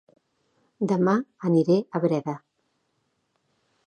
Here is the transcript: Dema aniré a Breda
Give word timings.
Dema 0.91 1.13
aniré 1.49 1.75
a 1.79 2.01
Breda 2.07 2.35